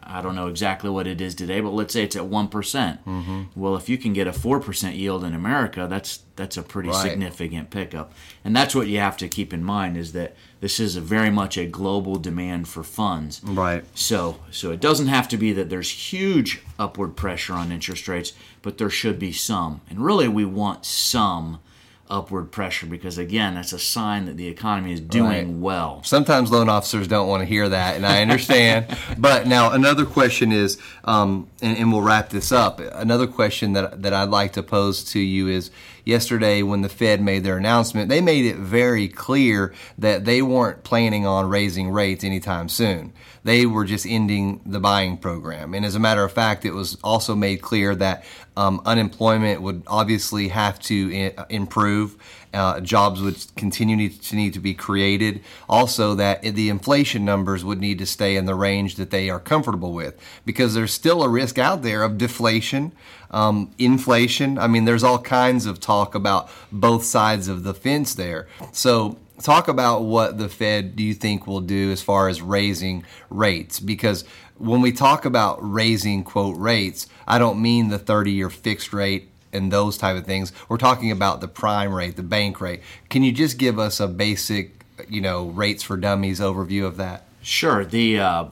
I 0.03 0.21
don't 0.21 0.35
know 0.35 0.47
exactly 0.47 0.89
what 0.89 1.07
it 1.07 1.21
is 1.21 1.35
today, 1.35 1.59
but 1.61 1.71
let's 1.71 1.93
say 1.93 2.03
it's 2.03 2.15
at 2.15 2.25
one 2.25 2.47
mm-hmm. 2.47 3.43
Well, 3.55 3.75
if 3.75 3.89
you 3.89 3.97
can 3.97 4.13
get 4.13 4.27
a 4.27 4.33
four 4.33 4.59
percent 4.59 4.95
yield 4.95 5.23
in 5.23 5.33
America, 5.33 5.87
that's 5.89 6.23
that's 6.35 6.57
a 6.57 6.63
pretty 6.63 6.89
right. 6.89 7.01
significant 7.01 7.69
pickup, 7.69 8.13
and 8.43 8.55
that's 8.55 8.75
what 8.75 8.87
you 8.87 8.99
have 8.99 9.17
to 9.17 9.27
keep 9.27 9.53
in 9.53 9.63
mind 9.63 9.97
is 9.97 10.13
that 10.13 10.35
this 10.59 10.79
is 10.79 10.95
a 10.95 11.01
very 11.01 11.29
much 11.29 11.57
a 11.57 11.65
global 11.65 12.17
demand 12.17 12.67
for 12.67 12.83
funds. 12.83 13.41
Right. 13.43 13.83
So 13.95 14.39
so 14.51 14.71
it 14.71 14.79
doesn't 14.79 15.07
have 15.07 15.27
to 15.29 15.37
be 15.37 15.53
that 15.53 15.69
there's 15.69 16.11
huge 16.11 16.61
upward 16.79 17.15
pressure 17.15 17.53
on 17.53 17.71
interest 17.71 18.07
rates, 18.07 18.33
but 18.61 18.77
there 18.77 18.89
should 18.89 19.19
be 19.19 19.31
some, 19.31 19.81
and 19.89 19.99
really 19.99 20.27
we 20.27 20.45
want 20.45 20.85
some 20.85 21.59
upward 22.09 22.51
pressure 22.51 22.85
because 22.85 23.17
again 23.17 23.55
that's 23.55 23.73
a 23.73 23.79
sign 23.79 24.25
that 24.25 24.37
the 24.37 24.47
economy 24.47 24.93
is 24.93 25.01
doing 25.01 25.47
right. 25.47 25.61
well. 25.61 26.03
Sometimes 26.03 26.51
loan 26.51 26.69
officers 26.69 27.07
don't 27.07 27.27
want 27.27 27.41
to 27.41 27.45
hear 27.45 27.67
that 27.69 27.95
and 27.95 28.05
i 28.05 28.21
understand. 28.21 28.85
But 29.17 29.47
now 29.47 29.71
another 29.71 30.05
question 30.05 30.51
is 30.51 30.77
um, 31.03 31.49
and, 31.61 31.77
and, 31.77 31.91
we'll 31.91 32.01
wrap 32.01 32.29
this 32.29 32.51
up. 32.51 32.79
Another 32.79 33.27
question 33.27 33.73
that, 33.73 34.01
that 34.01 34.13
i'd 34.13 34.29
like 34.29 34.53
to 34.53 34.63
pose 34.63 35.03
to 35.05 35.19
you 35.19 35.47
is 35.47 35.71
yesterday 36.05 36.61
when 36.61 36.81
the 36.81 36.89
fed 36.89 37.21
made 37.21 37.43
their 37.43 37.57
announcement 37.57 38.09
they 38.09 38.21
made 38.21 38.45
it 38.45 38.55
very 38.55 39.07
clear 39.07 39.73
that 39.97 40.23
they 40.25 40.41
weren't 40.41 40.83
planning 40.83 41.25
on 41.25 41.49
raising 41.49 41.89
rates 41.89 42.23
anytime 42.23 42.69
soon. 42.69 43.13
They 43.43 43.65
were 43.65 43.85
just 43.85 44.05
ending 44.05 44.61
the 44.65 44.79
buying 44.79 45.17
program. 45.17 45.73
And 45.73 45.85
as 45.85 45.95
a 45.95 45.99
matter 45.99 46.23
of 46.23 46.31
fact 46.31 46.65
it 46.65 46.71
was 46.71 46.97
also 47.03 47.35
made 47.35 47.61
clear 47.61 47.95
that 47.95 48.23
um, 48.57 48.81
unemployment 48.85 49.61
would 49.61 49.83
obviously 49.87 50.49
have 50.49 50.79
to 50.79 51.33
I- 51.37 51.45
improve. 51.49 52.17
Uh, 52.53 52.79
jobs 52.79 53.21
would 53.21 53.37
continue 53.55 54.09
to 54.09 54.35
need 54.35 54.53
to 54.53 54.59
be 54.59 54.73
created. 54.73 55.41
Also, 55.67 56.15
that 56.15 56.41
the 56.41 56.69
inflation 56.69 57.23
numbers 57.23 57.63
would 57.63 57.79
need 57.79 57.99
to 57.99 58.05
stay 58.05 58.35
in 58.35 58.45
the 58.45 58.55
range 58.55 58.95
that 58.95 59.11
they 59.11 59.29
are 59.29 59.39
comfortable 59.39 59.93
with, 59.93 60.15
because 60.45 60.73
there's 60.73 60.93
still 60.93 61.21
a 61.23 61.29
risk 61.29 61.59
out 61.59 61.83
there 61.83 62.03
of 62.03 62.17
deflation, 62.17 62.91
um, 63.31 63.69
inflation. 63.77 64.57
I 64.57 64.67
mean, 64.67 64.85
there's 64.85 65.03
all 65.03 65.19
kinds 65.19 65.65
of 65.65 65.79
talk 65.79 66.15
about 66.15 66.49
both 66.71 67.03
sides 67.03 67.47
of 67.47 67.63
the 67.63 67.73
fence 67.73 68.15
there. 68.15 68.47
So 68.71 69.17
talk 69.41 69.67
about 69.67 70.03
what 70.03 70.37
the 70.37 70.49
Fed 70.49 70.95
do 70.95 71.03
you 71.03 71.13
think 71.13 71.47
will 71.47 71.61
do 71.61 71.91
as 71.91 72.01
far 72.01 72.27
as 72.27 72.41
raising 72.41 73.03
rates? 73.29 73.79
Because 73.79 74.23
when 74.57 74.81
we 74.81 74.91
talk 74.91 75.25
about 75.25 75.59
raising 75.61 76.23
quote 76.23 76.57
rates, 76.57 77.07
I 77.27 77.39
don't 77.39 77.61
mean 77.61 77.89
the 77.89 77.99
30 77.99 78.31
year 78.31 78.49
fixed 78.49 78.93
rate 78.93 79.29
and 79.53 79.71
those 79.71 79.97
type 79.97 80.17
of 80.17 80.25
things. 80.25 80.51
We're 80.67 80.77
talking 80.77 81.11
about 81.11 81.41
the 81.41 81.47
prime 81.47 81.93
rate, 81.93 82.15
the 82.15 82.23
bank 82.23 82.59
rate. 82.59 82.81
Can 83.09 83.23
you 83.23 83.31
just 83.31 83.57
give 83.57 83.79
us 83.79 83.99
a 83.99 84.07
basic, 84.07 84.83
you 85.09 85.21
know, 85.21 85.47
rates 85.47 85.83
for 85.83 85.97
dummies 85.97 86.39
overview 86.39 86.85
of 86.85 86.97
that? 86.97 87.25
Sure. 87.41 87.85
The 87.85 88.19
uh, 88.19 88.45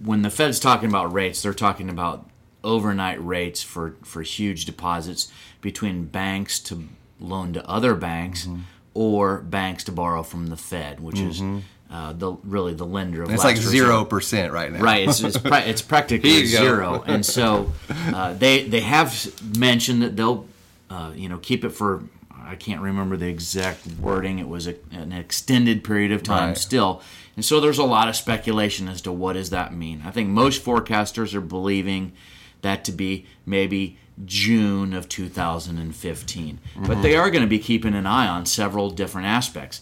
when 0.00 0.22
the 0.22 0.30
Fed's 0.30 0.60
talking 0.60 0.88
about 0.88 1.12
rates, 1.12 1.42
they're 1.42 1.54
talking 1.54 1.90
about 1.90 2.28
overnight 2.64 3.24
rates 3.24 3.62
for 3.62 3.96
for 4.02 4.22
huge 4.22 4.64
deposits 4.64 5.30
between 5.60 6.04
banks 6.04 6.58
to 6.58 6.88
loan 7.20 7.52
to 7.52 7.68
other 7.68 7.94
banks 7.94 8.46
mm-hmm. 8.46 8.62
Or 8.94 9.38
banks 9.38 9.84
to 9.84 9.92
borrow 9.92 10.22
from 10.22 10.48
the 10.48 10.56
Fed, 10.56 11.00
which 11.00 11.16
mm-hmm. 11.16 11.58
is 11.58 11.64
uh, 11.90 12.12
the 12.12 12.32
really 12.44 12.74
the 12.74 12.84
lender 12.84 13.22
of 13.22 13.30
it's 13.30 13.44
like 13.44 13.56
zero 13.56 14.04
percent 14.04 14.52
right 14.52 14.70
now. 14.70 14.80
Right, 14.80 15.08
it's 15.08 15.20
it's, 15.20 15.38
pra- 15.38 15.64
it's 15.64 15.82
practically 15.94 16.44
zero, 16.44 17.02
and 17.06 17.24
so 17.24 17.72
uh, 17.90 18.34
they 18.34 18.64
they 18.64 18.80
have 18.80 19.40
mentioned 19.58 20.02
that 20.02 20.16
they'll 20.16 20.46
uh, 20.90 21.12
you 21.14 21.28
know 21.28 21.38
keep 21.38 21.64
it 21.64 21.70
for 21.70 22.04
I 22.30 22.56
can't 22.56 22.80
remember 22.80 23.16
the 23.16 23.28
exact 23.28 23.86
wording. 24.00 24.38
It 24.38 24.48
was 24.48 24.66
a, 24.66 24.76
an 24.90 25.12
extended 25.12 25.82
period 25.82 26.12
of 26.12 26.22
time 26.22 26.48
right. 26.48 26.58
still, 26.58 27.00
and 27.36 27.44
so 27.44 27.58
there's 27.58 27.78
a 27.78 27.84
lot 27.84 28.08
of 28.08 28.16
speculation 28.16 28.88
as 28.88 29.00
to 29.02 29.12
what 29.12 29.34
does 29.34 29.50
that 29.50 29.72
mean. 29.72 30.02
I 30.04 30.10
think 30.10 30.28
most 30.28 30.62
forecasters 30.64 31.34
are 31.34 31.40
believing 31.40 32.12
that 32.62 32.84
to 32.84 32.92
be 32.92 33.26
maybe 33.46 33.98
June 34.24 34.92
of 34.92 35.08
2015, 35.08 36.58
mm-hmm. 36.58 36.86
but 36.86 37.02
they 37.02 37.14
are 37.14 37.30
going 37.30 37.42
to 37.42 37.48
be 37.48 37.58
keeping 37.58 37.94
an 37.94 38.06
eye 38.06 38.26
on 38.26 38.46
several 38.46 38.90
different 38.90 39.26
aspects 39.26 39.80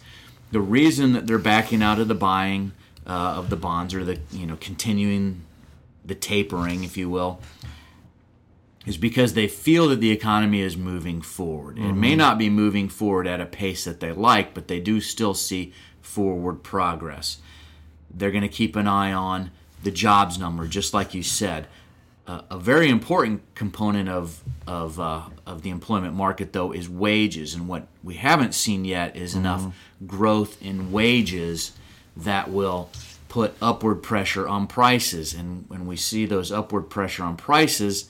the 0.51 0.61
reason 0.61 1.13
that 1.13 1.27
they're 1.27 1.39
backing 1.39 1.83
out 1.83 1.99
of 1.99 2.09
the 2.09 2.15
buying 2.15 2.73
uh, 3.07 3.35
of 3.37 3.51
the 3.51 3.57
bonds 3.57 3.95
or 3.95 4.05
the 4.05 4.19
you 4.33 4.47
know 4.47 4.57
continuing 4.57 5.43
the 6.05 6.15
tapering, 6.15 6.85
if 6.85 6.97
you 6.97 7.11
will, 7.11 7.41
is 8.87 8.97
because 8.97 9.35
they 9.35 9.49
feel 9.49 9.89
that 9.89 10.01
the 10.01 10.11
economy 10.11 10.61
is 10.61 10.77
moving 10.77 11.21
forward. 11.21 11.77
Mm-hmm. 11.77 11.91
It 11.91 11.93
may 11.95 12.11
mm-hmm. 12.11 12.19
not 12.19 12.39
be 12.39 12.49
moving 12.49 12.89
forward 12.89 13.27
at 13.27 13.41
a 13.41 13.47
pace 13.47 13.85
that 13.85 14.01
they 14.01 14.13
like, 14.13 14.55
but 14.55 14.69
they 14.69 14.81
do 14.81 15.01
still 15.01 15.35
see 15.35 15.73
forward 16.01 16.63
progress. 16.63 17.39
They're 18.11 18.31
going 18.31 18.43
to 18.43 18.49
keep 18.49 18.77
an 18.77 18.87
eye 18.87 19.13
on 19.13 19.51
the 19.83 19.91
jobs 19.91 20.39
number, 20.39 20.67
just 20.67 20.95
like 20.95 21.13
you 21.13 21.23
said 21.23 21.67
a 22.27 22.59
very 22.59 22.89
important 22.89 23.43
component 23.55 24.09
of 24.09 24.43
of 24.67 24.99
uh, 24.99 25.23
of 25.47 25.63
the 25.63 25.71
employment 25.71 26.15
market, 26.15 26.53
though, 26.53 26.73
is 26.73 26.89
wages, 26.89 27.55
and 27.55 27.69
what 27.69 27.87
we 28.03 28.15
haven't 28.15 28.55
seen 28.55 28.85
yet 28.85 29.17
is 29.17 29.31
mm-hmm. 29.31 29.41
enough 29.41 29.75
growth 30.07 30.61
in 30.61 30.91
wages 30.91 31.73
that 32.17 32.51
will 32.51 32.91
put 33.29 33.55
upward 33.61 34.03
pressure 34.03 34.49
on 34.49 34.67
prices. 34.67 35.35
And 35.35 35.65
when 35.69 35.87
we 35.87 35.97
see 35.97 36.27
those 36.27 36.51
upward 36.51 36.91
pressure 36.91 37.23
on 37.23 37.37
prices, 37.37 38.09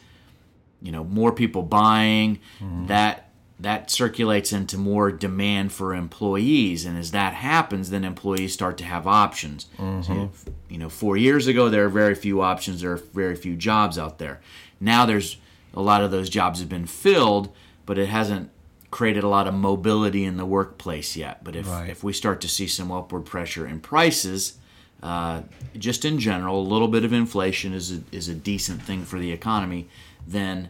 you 0.80 0.92
know, 0.92 1.04
more 1.04 1.32
people 1.32 1.62
buying, 1.62 2.36
mm-hmm. 2.58 2.86
that 2.86 3.25
that 3.58 3.90
circulates 3.90 4.52
into 4.52 4.76
more 4.76 5.10
demand 5.10 5.72
for 5.72 5.94
employees. 5.94 6.84
And 6.84 6.98
as 6.98 7.10
that 7.12 7.34
happens 7.34 7.90
then 7.90 8.04
employees 8.04 8.52
start 8.52 8.76
to 8.78 8.84
have 8.84 9.06
options. 9.06 9.66
Mm-hmm. 9.78 10.02
so, 10.02 10.30
you 10.68 10.78
know 10.78 10.88
four 10.88 11.16
years 11.16 11.46
ago 11.46 11.68
there 11.68 11.84
are 11.86 11.90
very 11.90 12.14
few 12.14 12.40
options. 12.42 12.80
There 12.80 12.92
are 12.92 12.96
very 12.96 13.36
few 13.36 13.56
jobs 13.56 13.98
out 13.98 14.18
there. 14.18 14.40
Now 14.80 15.06
there's 15.06 15.38
a 15.74 15.82
lot 15.82 16.02
of 16.02 16.10
those 16.10 16.28
jobs 16.28 16.60
have 16.60 16.68
been 16.68 16.86
filled 16.86 17.52
but 17.84 17.98
it 17.98 18.08
hasn't 18.08 18.50
created 18.90 19.22
a 19.22 19.28
lot 19.28 19.46
of 19.46 19.54
mobility 19.54 20.24
in 20.24 20.36
the 20.36 20.46
workplace 20.46 21.16
yet. 21.16 21.44
But 21.44 21.54
if, 21.54 21.68
right. 21.68 21.88
if 21.88 22.02
we 22.02 22.12
start 22.12 22.40
to 22.40 22.48
see 22.48 22.66
some 22.66 22.90
upward 22.90 23.26
pressure 23.26 23.66
in 23.66 23.80
prices 23.80 24.58
uh, 25.02 25.42
just 25.76 26.04
in 26.04 26.18
general 26.18 26.60
a 26.60 26.66
little 26.66 26.88
bit 26.88 27.04
of 27.04 27.12
inflation 27.12 27.72
is 27.72 27.92
a, 27.92 28.02
is 28.12 28.28
a 28.28 28.34
decent 28.34 28.82
thing 28.82 29.04
for 29.04 29.18
the 29.18 29.30
economy 29.30 29.88
then 30.26 30.68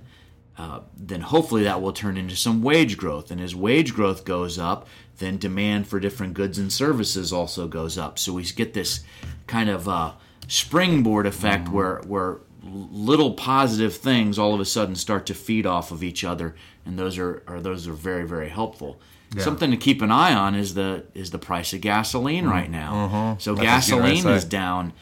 uh, 0.58 0.80
then 0.96 1.20
hopefully 1.20 1.64
that 1.64 1.82
will 1.82 1.92
turn 1.92 2.16
into 2.16 2.34
some 2.36 2.62
wage 2.62 2.96
growth. 2.96 3.30
And 3.30 3.40
as 3.40 3.54
wage 3.54 3.94
growth 3.94 4.25
goes 4.25 4.58
up, 4.58 4.88
then 5.18 5.38
demand 5.38 5.86
for 5.86 6.00
different 6.00 6.34
goods 6.34 6.58
and 6.58 6.72
services 6.72 7.32
also 7.32 7.66
goes 7.66 7.98
up. 7.98 8.18
So 8.18 8.32
we 8.32 8.42
get 8.44 8.75
this 8.75 9.00
kind 9.46 9.68
of 9.68 9.88
uh, 9.88 10.12
springboard 10.48 11.26
effect 11.26 11.64
mm-hmm. 11.64 11.75
where 11.75 11.96
where 12.06 12.38
little 12.62 13.34
positive 13.34 13.96
things 13.96 14.38
all 14.38 14.54
of 14.54 14.60
a 14.60 14.64
sudden 14.64 14.96
start 14.96 15.26
to 15.26 15.34
feed 15.34 15.66
off 15.66 15.92
of 15.92 16.02
each 16.02 16.25
other, 16.25 16.56
and 16.84 16.98
those 16.98 17.16
are, 17.18 17.42
are 17.46 17.60
those 17.60 17.86
are 17.86 17.92
very 17.92 18.26
very 18.26 18.48
helpful. 18.48 19.00
Yeah. 19.34 19.42
Something 19.42 19.70
to 19.70 19.76
keep 19.76 20.02
an 20.02 20.10
eye 20.10 20.34
on 20.34 20.54
is 20.54 20.75
the 20.75 21.04
is 21.14 21.30
the 21.30 21.38
price 21.38 21.72
of 21.72 21.80
gasoline 21.80 22.44
mm-hmm. 22.44 22.52
right 22.52 22.70
now. 22.70 22.92
Mm-hmm. 22.92 23.40
So 23.40 23.54
That's 23.54 23.88
gasoline 23.88 24.26
is 24.26 24.44
down 24.44 24.92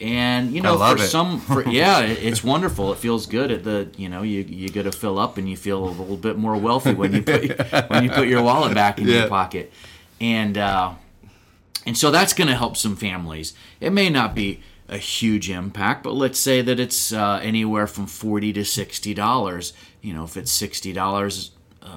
and 0.00 0.52
you 0.52 0.60
know 0.60 0.76
for 0.76 1.00
it. 1.00 1.06
some 1.06 1.38
for 1.38 1.62
yeah 1.68 2.00
it's 2.00 2.42
wonderful 2.42 2.92
it 2.92 2.98
feels 2.98 3.26
good 3.26 3.50
at 3.50 3.62
the 3.62 3.88
you 3.96 4.08
know 4.08 4.22
you 4.22 4.40
you 4.40 4.68
get 4.68 4.82
to 4.82 4.92
fill 4.92 5.18
up 5.18 5.38
and 5.38 5.48
you 5.48 5.56
feel 5.56 5.84
a 5.84 5.86
little 5.86 6.16
bit 6.16 6.36
more 6.36 6.56
wealthy 6.56 6.92
when 6.92 7.12
you 7.12 7.22
put 7.22 7.58
when 7.90 8.02
you 8.02 8.10
put 8.10 8.26
your 8.26 8.42
wallet 8.42 8.74
back 8.74 8.98
in 8.98 9.06
yeah. 9.06 9.20
your 9.20 9.28
pocket 9.28 9.72
and 10.20 10.58
uh, 10.58 10.92
and 11.86 11.96
so 11.96 12.10
that's 12.10 12.32
going 12.32 12.48
to 12.48 12.56
help 12.56 12.76
some 12.76 12.96
families 12.96 13.54
it 13.80 13.92
may 13.92 14.10
not 14.10 14.34
be 14.34 14.60
a 14.88 14.98
huge 14.98 15.48
impact 15.48 16.02
but 16.02 16.12
let's 16.12 16.40
say 16.40 16.60
that 16.60 16.80
it's 16.80 17.12
uh, 17.12 17.38
anywhere 17.42 17.86
from 17.86 18.06
40 18.06 18.52
to 18.54 18.64
60 18.64 19.14
dollars 19.14 19.72
you 20.02 20.12
know 20.12 20.24
if 20.24 20.36
it's 20.36 20.50
60 20.50 20.92
dollars 20.92 21.52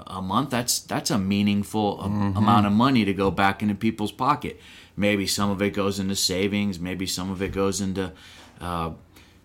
a 0.06 0.22
month 0.22 0.50
that's 0.50 0.80
that's 0.82 1.10
a 1.10 1.18
meaningful 1.18 1.98
mm-hmm. 1.98 2.38
amount 2.38 2.66
of 2.66 2.74
money 2.74 3.06
to 3.06 3.14
go 3.14 3.32
back 3.32 3.62
into 3.62 3.74
people's 3.74 4.12
pocket 4.12 4.60
maybe 4.98 5.28
some 5.28 5.50
of 5.50 5.62
it 5.62 5.70
goes 5.70 6.00
into 6.00 6.16
savings. 6.16 6.80
Maybe 6.80 7.06
some 7.06 7.32
of 7.32 7.42
it 7.42 7.54
goes 7.54 7.80
into 7.80 8.12
uh, 8.60 8.92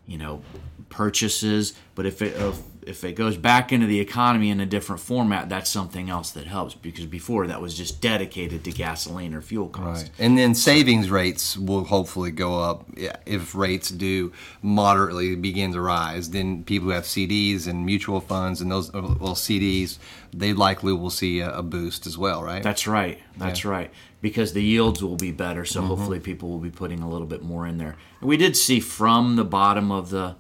you 0.07 0.19
know 0.19 0.43
purchases 0.89 1.75
but 1.95 2.07
if 2.07 2.23
it 2.23 2.35
if, 2.37 2.59
if 2.87 3.05
it 3.05 3.13
goes 3.13 3.37
back 3.37 3.73
into 3.73 3.87
the 3.87 4.01
economy 4.01 4.51
in 4.51 4.61
a 4.61 4.67
different 4.67 5.01
format 5.01 5.49
that's 5.49 5.71
something 5.71 6.11
else 6.11 6.31
that 6.31 6.47
helps 6.47 6.75
because 6.75 7.07
before 7.07 7.47
that 7.47 7.61
was 7.61 7.75
just 7.75 8.01
dedicated 8.01 8.65
to 8.65 8.73
gasoline 8.73 9.35
or 9.35 9.41
fuel 9.41 9.69
costs 9.69 10.05
right. 10.05 10.13
and 10.19 10.37
then 10.37 10.55
savings 10.55 11.11
rates 11.11 11.57
will 11.57 11.85
hopefully 11.85 12.31
go 12.31 12.61
up 12.61 12.87
if 13.27 13.55
rates 13.55 13.89
do 13.89 14.33
moderately 14.63 15.37
begin 15.37 15.73
to 15.73 15.81
rise 15.81 16.31
then 16.31 16.65
people 16.65 16.89
who 16.89 16.95
have 16.95 17.05
CDs 17.05 17.67
and 17.67 17.85
mutual 17.87 18.21
funds 18.21 18.61
and 18.61 18.71
those 18.71 18.93
well 18.93 19.35
CDs 19.35 19.99
they 20.33 20.53
likely 20.53 20.93
will 20.93 21.11
see 21.11 21.41
a, 21.41 21.63
boost 21.63 22.07
as 22.07 22.19
well 22.19 22.43
right 22.43 22.63
that's 22.63 22.87
right 22.87 23.21
that's 23.37 23.65
yeah. 23.65 23.71
right 23.71 23.91
because 24.23 24.53
the 24.53 24.63
yields 24.63 25.03
will 25.03 25.17
be 25.17 25.33
better. 25.33 25.67
So 25.67 25.81
mm-hmm. 25.81 25.89
hopefully 25.89 26.21
people 26.21 26.49
will 26.49 26.59
be 26.59 26.71
putting 26.71 27.01
a 27.01 27.09
little 27.09 27.27
bit 27.27 27.43
more 27.43 27.67
in 27.67 27.77
there. 27.77 27.97
And 28.21 28.31
we 28.31 28.39
did 28.39 28.57
see 28.57 28.81
from 28.81 29.37
the 29.37 29.45
bottom 29.45 29.91
of 29.91 30.09
the, 30.09 30.37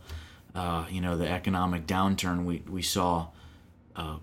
uh, 0.54 0.86
you 0.90 1.00
know, 1.00 1.16
the 1.16 1.28
economic 1.28 1.86
downturn, 1.86 2.44
we 2.44 2.62
we 2.68 2.82
saw 2.82 3.28
uh, 3.96 4.16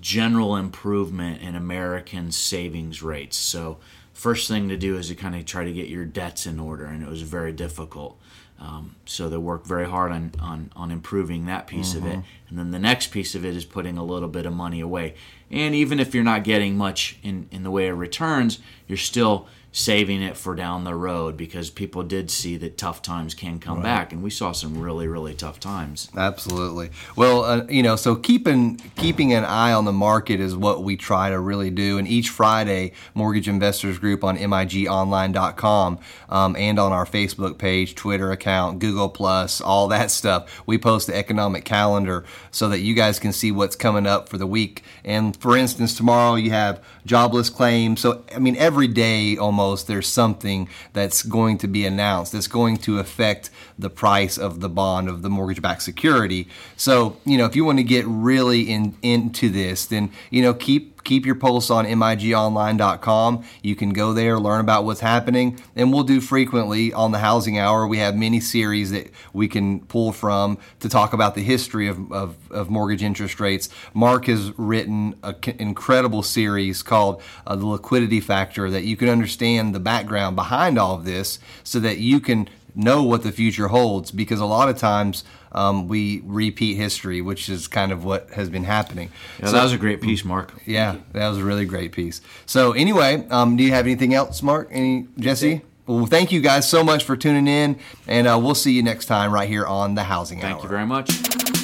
general 0.00 0.56
improvement 0.56 1.42
in 1.42 1.54
American 1.54 2.32
savings 2.32 3.02
rates. 3.02 3.36
So 3.36 3.78
first 4.12 4.48
thing 4.48 4.68
to 4.68 4.76
do 4.76 4.96
is 4.96 5.08
to 5.08 5.14
kind 5.14 5.34
of 5.34 5.44
try 5.44 5.64
to 5.64 5.72
get 5.72 5.88
your 5.88 6.04
debts 6.04 6.46
in 6.46 6.60
order, 6.60 6.84
and 6.84 7.02
it 7.02 7.08
was 7.08 7.22
very 7.22 7.52
difficult. 7.52 8.18
Um, 8.60 8.96
so 9.06 9.30
they 9.30 9.38
work 9.38 9.64
very 9.64 9.88
hard 9.88 10.12
on, 10.12 10.32
on, 10.38 10.70
on 10.76 10.90
improving 10.90 11.46
that 11.46 11.66
piece 11.66 11.94
mm-hmm. 11.94 12.06
of 12.06 12.12
it. 12.12 12.16
Mm-hmm. 12.18 12.48
And 12.50 12.58
then 12.58 12.70
the 12.72 12.78
next 12.78 13.06
piece 13.06 13.34
of 13.34 13.44
it 13.44 13.56
is 13.56 13.64
putting 13.64 13.96
a 13.96 14.04
little 14.04 14.28
bit 14.28 14.44
of 14.44 14.52
money 14.52 14.80
away. 14.80 15.14
And 15.50 15.74
even 15.74 15.98
if 15.98 16.14
you're 16.14 16.24
not 16.24 16.44
getting 16.44 16.76
much 16.76 17.18
in, 17.22 17.48
in 17.50 17.62
the 17.62 17.70
way 17.70 17.88
of 17.88 17.98
returns, 17.98 18.58
you're 18.86 18.98
still 18.98 19.48
saving 19.72 20.22
it 20.22 20.36
for 20.36 20.54
down 20.54 20.84
the 20.84 20.94
road 20.94 21.36
because 21.36 21.70
people 21.70 22.02
did 22.02 22.30
see 22.30 22.56
that 22.56 22.76
tough 22.76 23.02
times 23.02 23.34
can 23.34 23.58
come 23.58 23.76
right. 23.76 23.84
back 23.84 24.12
and 24.12 24.22
we 24.22 24.30
saw 24.30 24.52
some 24.52 24.80
really 24.80 25.06
really 25.06 25.34
tough 25.34 25.60
times. 25.60 26.08
Absolutely. 26.16 26.90
Well 27.16 27.44
uh, 27.44 27.64
you 27.68 27.82
know 27.82 27.96
so 27.96 28.16
keeping 28.16 28.76
keeping 28.96 29.32
an 29.32 29.44
eye 29.44 29.72
on 29.72 29.84
the 29.84 29.92
market 29.92 30.40
is 30.40 30.56
what 30.56 30.82
we 30.82 30.96
try 30.96 31.30
to 31.30 31.38
really 31.38 31.70
do 31.70 31.98
and 31.98 32.08
each 32.08 32.30
friday 32.30 32.92
mortgage 33.14 33.48
investors 33.48 33.98
group 33.98 34.24
on 34.24 34.36
migonline.com 34.36 35.98
um, 36.28 36.56
and 36.56 36.78
on 36.78 36.92
our 36.92 37.04
facebook 37.04 37.58
page 37.58 37.94
twitter 37.94 38.32
account 38.32 38.78
google 38.78 39.08
plus 39.08 39.60
all 39.60 39.88
that 39.88 40.10
stuff 40.10 40.62
we 40.66 40.78
post 40.78 41.06
the 41.06 41.16
economic 41.16 41.64
calendar 41.64 42.24
so 42.50 42.68
that 42.68 42.80
you 42.80 42.94
guys 42.94 43.18
can 43.18 43.32
see 43.32 43.52
what's 43.52 43.76
coming 43.76 44.06
up 44.06 44.28
for 44.28 44.38
the 44.38 44.46
week. 44.46 44.82
And 45.04 45.36
for 45.36 45.56
instance 45.56 45.94
tomorrow 45.94 46.34
you 46.34 46.50
have 46.50 46.82
jobless 47.06 47.48
claims. 47.50 48.00
So 48.00 48.24
i 48.34 48.38
mean 48.38 48.56
every 48.56 48.88
day 48.88 49.36
almost 49.36 49.59
almost 49.60 49.86
there's 49.86 50.08
something 50.08 50.68
that's 50.92 51.22
going 51.22 51.58
to 51.58 51.68
be 51.68 51.84
announced 51.84 52.32
that's 52.32 52.46
going 52.46 52.76
to 52.78 52.98
affect 52.98 53.50
the 53.78 53.90
price 53.90 54.38
of 54.38 54.60
the 54.60 54.68
bond 54.68 55.08
of 55.08 55.22
the 55.22 55.30
mortgage 55.30 55.62
backed 55.62 55.82
security. 55.82 56.48
So, 56.76 57.16
you 57.24 57.38
know, 57.38 57.44
if 57.44 57.54
you 57.54 57.64
want 57.64 57.78
to 57.78 57.84
get 57.84 58.04
really 58.06 58.62
in 58.62 58.96
into 59.02 59.48
this, 59.48 59.86
then, 59.86 60.10
you 60.30 60.42
know, 60.42 60.54
keep 60.54 60.99
keep 61.10 61.26
your 61.26 61.34
pulse 61.34 61.70
on 61.70 61.86
migonline.com. 61.86 63.42
You 63.64 63.74
can 63.74 63.92
go 63.92 64.12
there, 64.14 64.38
learn 64.38 64.60
about 64.60 64.84
what's 64.84 65.00
happening, 65.00 65.60
and 65.74 65.92
we'll 65.92 66.04
do 66.04 66.20
frequently 66.20 66.92
on 66.92 67.10
the 67.10 67.18
Housing 67.18 67.58
Hour. 67.58 67.88
We 67.88 67.98
have 67.98 68.14
many 68.14 68.38
series 68.38 68.92
that 68.92 69.10
we 69.32 69.48
can 69.48 69.80
pull 69.80 70.12
from 70.12 70.56
to 70.78 70.88
talk 70.88 71.12
about 71.12 71.34
the 71.34 71.42
history 71.42 71.88
of, 71.88 72.12
of, 72.12 72.36
of 72.52 72.70
mortgage 72.70 73.02
interest 73.02 73.40
rates. 73.40 73.68
Mark 73.92 74.26
has 74.26 74.56
written 74.56 75.16
an 75.24 75.34
incredible 75.58 76.22
series 76.22 76.80
called 76.80 77.20
uh, 77.44 77.56
The 77.56 77.66
Liquidity 77.66 78.20
Factor 78.20 78.70
that 78.70 78.84
you 78.84 78.96
can 78.96 79.08
understand 79.08 79.74
the 79.74 79.80
background 79.80 80.36
behind 80.36 80.78
all 80.78 80.94
of 80.94 81.04
this 81.04 81.40
so 81.64 81.80
that 81.80 81.98
you 81.98 82.20
can 82.20 82.48
know 82.74 83.02
what 83.02 83.22
the 83.22 83.32
future 83.32 83.68
holds 83.68 84.10
because 84.10 84.40
a 84.40 84.46
lot 84.46 84.68
of 84.68 84.78
times 84.78 85.24
um, 85.52 85.88
we 85.88 86.22
repeat 86.24 86.74
history, 86.74 87.20
which 87.20 87.48
is 87.48 87.68
kind 87.68 87.92
of 87.92 88.04
what 88.04 88.30
has 88.30 88.48
been 88.48 88.64
happening. 88.64 89.10
Yeah, 89.38 89.46
so, 89.46 89.52
that 89.52 89.62
was 89.64 89.72
a 89.72 89.78
great 89.78 90.00
piece, 90.00 90.24
Mark. 90.24 90.52
Yeah, 90.66 90.96
that 91.12 91.28
was 91.28 91.38
a 91.38 91.44
really 91.44 91.64
great 91.64 91.92
piece. 91.92 92.20
So 92.46 92.72
anyway, 92.72 93.26
um, 93.30 93.56
do 93.56 93.64
you 93.64 93.72
have 93.72 93.86
anything 93.86 94.14
else, 94.14 94.42
Mark? 94.42 94.68
Any 94.70 95.08
Jesse? 95.18 95.62
Well, 95.86 96.06
thank 96.06 96.30
you 96.30 96.40
guys 96.40 96.68
so 96.68 96.84
much 96.84 97.02
for 97.02 97.16
tuning 97.16 97.48
in, 97.48 97.78
and 98.06 98.28
uh, 98.28 98.38
we'll 98.40 98.54
see 98.54 98.72
you 98.72 98.82
next 98.82 99.06
time 99.06 99.32
right 99.32 99.48
here 99.48 99.66
on 99.66 99.96
the 99.96 100.04
Housing 100.04 100.40
Thank 100.40 100.54
Hour. 100.54 100.60
Thank 100.60 100.62
you 100.64 100.68
very 100.68 100.86
much. 100.86 101.59